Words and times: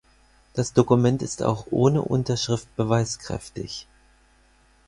Das 0.55 0.73
Dokument 0.73 1.21
ist 1.21 1.43
auch 1.43 1.67
ohne 1.69 2.01
Unterschrift 2.01 2.75
beweiskräftig. 2.75 3.85